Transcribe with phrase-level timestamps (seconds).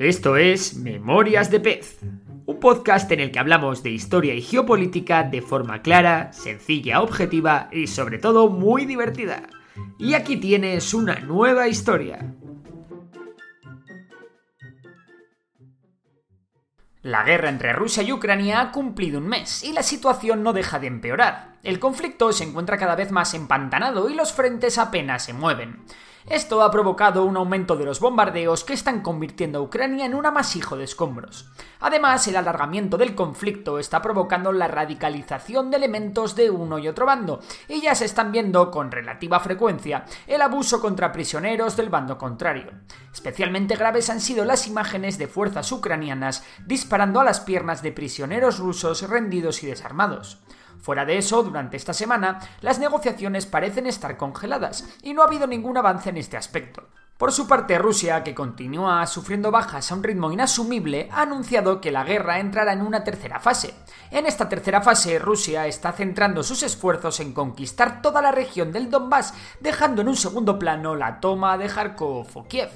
[0.00, 1.98] Esto es Memorias de Pez,
[2.46, 7.68] un podcast en el que hablamos de historia y geopolítica de forma clara, sencilla, objetiva
[7.70, 9.42] y sobre todo muy divertida.
[9.98, 12.34] Y aquí tienes una nueva historia.
[17.02, 20.78] La guerra entre Rusia y Ucrania ha cumplido un mes y la situación no deja
[20.78, 21.56] de empeorar.
[21.62, 25.84] El conflicto se encuentra cada vez más empantanado y los frentes apenas se mueven.
[26.30, 30.24] Esto ha provocado un aumento de los bombardeos que están convirtiendo a Ucrania en un
[30.24, 31.50] amasijo de escombros.
[31.80, 37.04] Además, el alargamiento del conflicto está provocando la radicalización de elementos de uno y otro
[37.04, 42.16] bando, y ya se están viendo con relativa frecuencia el abuso contra prisioneros del bando
[42.16, 42.70] contrario.
[43.12, 48.60] Especialmente graves han sido las imágenes de fuerzas ucranianas disparando a las piernas de prisioneros
[48.60, 50.38] rusos rendidos y desarmados.
[50.80, 55.46] Fuera de eso, durante esta semana, las negociaciones parecen estar congeladas y no ha habido
[55.46, 56.88] ningún avance en este aspecto.
[57.20, 61.92] Por su parte, Rusia, que continúa sufriendo bajas a un ritmo inasumible, ha anunciado que
[61.92, 63.74] la guerra entrará en una tercera fase.
[64.10, 68.88] En esta tercera fase, Rusia está centrando sus esfuerzos en conquistar toda la región del
[68.88, 72.70] Donbass, dejando en un segundo plano la toma de Kharkov o Kiev.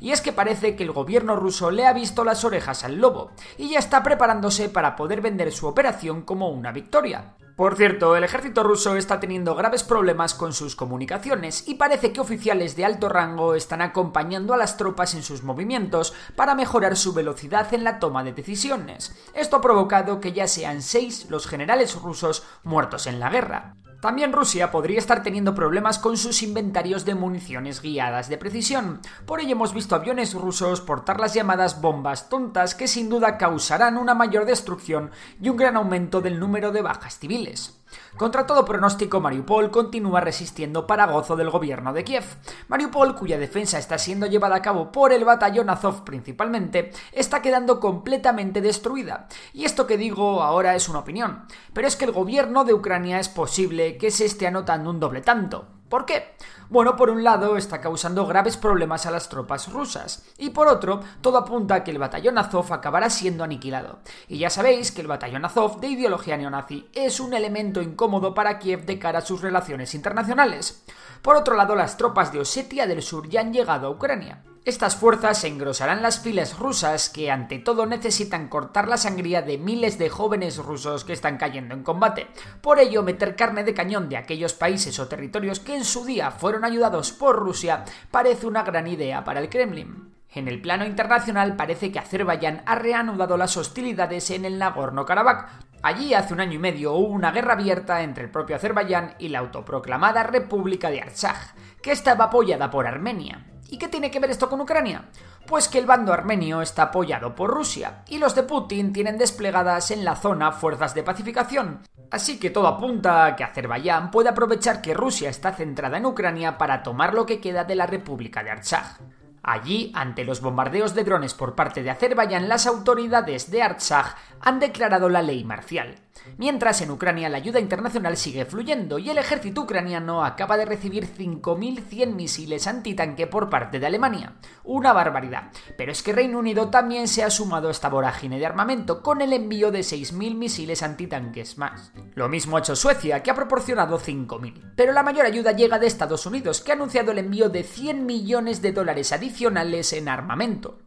[0.00, 3.32] Y es que parece que el gobierno ruso le ha visto las orejas al lobo,
[3.58, 7.34] y ya está preparándose para poder vender su operación como una victoria.
[7.56, 12.20] Por cierto, el ejército ruso está teniendo graves problemas con sus comunicaciones y parece que
[12.20, 17.12] oficiales de alto rango están acompañando a las tropas en sus movimientos para mejorar su
[17.12, 19.14] velocidad en la toma de decisiones.
[19.34, 23.76] Esto ha provocado que ya sean seis los generales rusos muertos en la guerra.
[24.02, 29.00] También Rusia podría estar teniendo problemas con sus inventarios de municiones guiadas de precisión.
[29.26, 33.96] Por ello hemos visto aviones rusos portar las llamadas bombas tontas que sin duda causarán
[33.96, 37.80] una mayor destrucción y un gran aumento del número de bajas civiles.
[38.16, 42.24] Contra todo pronóstico, Mariupol continúa resistiendo para gozo del gobierno de Kiev.
[42.68, 47.80] Mariupol, cuya defensa está siendo llevada a cabo por el batallón Azov principalmente, está quedando
[47.80, 49.28] completamente destruida.
[49.52, 53.18] Y esto que digo ahora es una opinión, pero es que el gobierno de Ucrania
[53.18, 55.66] es posible que se esté anotando un doble tanto.
[55.92, 56.36] ¿Por qué?
[56.70, 61.00] Bueno, por un lado está causando graves problemas a las tropas rusas y por otro,
[61.20, 63.98] todo apunta a que el batallón Azov acabará siendo aniquilado.
[64.26, 68.58] Y ya sabéis que el batallón Azov de ideología neonazi es un elemento incómodo para
[68.58, 70.82] Kiev de cara a sus relaciones internacionales.
[71.20, 74.42] Por otro lado, las tropas de Osetia del Sur ya han llegado a Ucrania.
[74.64, 79.98] Estas fuerzas engrosarán las filas rusas que ante todo necesitan cortar la sangría de miles
[79.98, 82.28] de jóvenes rusos que están cayendo en combate.
[82.60, 86.30] Por ello, meter carne de cañón de aquellos países o territorios que en su día
[86.30, 90.14] fueron ayudados por Rusia parece una gran idea para el Kremlin.
[90.32, 95.46] En el plano internacional parece que Azerbaiyán ha reanudado las hostilidades en el Nagorno-Karabaj.
[95.82, 99.30] Allí hace un año y medio hubo una guerra abierta entre el propio Azerbaiyán y
[99.30, 103.51] la autoproclamada República de Artsaj, que estaba apoyada por Armenia.
[103.72, 105.06] ¿Y qué tiene que ver esto con Ucrania?
[105.46, 109.90] Pues que el bando armenio está apoyado por Rusia y los de Putin tienen desplegadas
[109.90, 111.80] en la zona fuerzas de pacificación.
[112.10, 116.58] Así que todo apunta a que Azerbaiyán puede aprovechar que Rusia está centrada en Ucrania
[116.58, 118.98] para tomar lo que queda de la República de Artsaj.
[119.42, 124.60] Allí, ante los bombardeos de drones por parte de Azerbaiyán, las autoridades de Artsaj han
[124.60, 125.94] declarado la ley marcial.
[126.38, 131.06] Mientras en Ucrania la ayuda internacional sigue fluyendo y el ejército ucraniano acaba de recibir
[131.06, 134.34] 5.100 misiles antitanque por parte de Alemania.
[134.64, 135.50] Una barbaridad.
[135.76, 139.20] Pero es que Reino Unido también se ha sumado a esta vorágine de armamento con
[139.20, 141.92] el envío de 6.000 misiles antitanques más.
[142.14, 144.72] Lo mismo ha hecho Suecia, que ha proporcionado 5.000.
[144.76, 148.06] Pero la mayor ayuda llega de Estados Unidos, que ha anunciado el envío de 100
[148.06, 150.78] millones de dólares adicionales en armamento.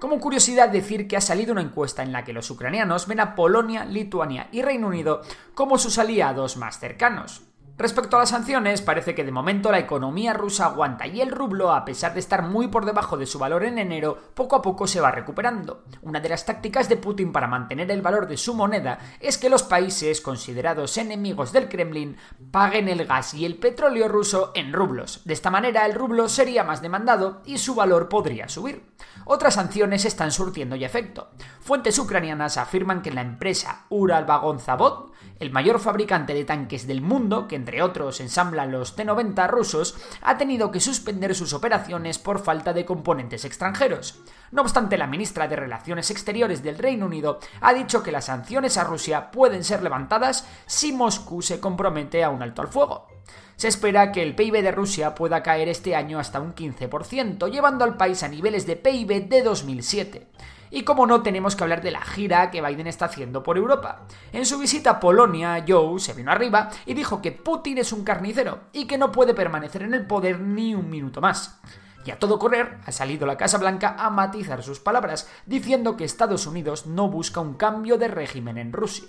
[0.00, 3.34] Como curiosidad decir que ha salido una encuesta en la que los ucranianos ven a
[3.34, 5.20] Polonia, Lituania y Reino Unido
[5.54, 7.49] como sus aliados más cercanos.
[7.80, 11.72] Respecto a las sanciones, parece que de momento la economía rusa aguanta y el rublo,
[11.72, 14.86] a pesar de estar muy por debajo de su valor en enero, poco a poco
[14.86, 15.84] se va recuperando.
[16.02, 19.48] Una de las tácticas de Putin para mantener el valor de su moneda es que
[19.48, 22.18] los países considerados enemigos del Kremlin
[22.50, 25.22] paguen el gas y el petróleo ruso en rublos.
[25.24, 28.90] De esta manera el rublo sería más demandado y su valor podría subir.
[29.24, 31.30] Otras sanciones están surtiendo ya efecto.
[31.60, 37.56] Fuentes ucranianas afirman que la empresa Uralvagonzavod, el mayor fabricante de tanques del mundo, que
[37.56, 42.84] entre otros ensambla los T-90 rusos, ha tenido que suspender sus operaciones por falta de
[42.84, 44.20] componentes extranjeros.
[44.52, 48.76] No obstante, la ministra de Relaciones Exteriores del Reino Unido ha dicho que las sanciones
[48.76, 53.08] a Rusia pueden ser levantadas si Moscú se compromete a un alto al fuego.
[53.56, 57.84] Se espera que el PIB de Rusia pueda caer este año hasta un 15%, llevando
[57.84, 60.28] al país a niveles de PIB de 2007.
[60.70, 64.02] Y como no, tenemos que hablar de la gira que Biden está haciendo por Europa.
[64.32, 68.04] En su visita a Polonia, Joe se vino arriba y dijo que Putin es un
[68.04, 71.60] carnicero y que no puede permanecer en el poder ni un minuto más.
[72.04, 76.04] Y a todo correr, ha salido la Casa Blanca a matizar sus palabras, diciendo que
[76.04, 79.08] Estados Unidos no busca un cambio de régimen en Rusia.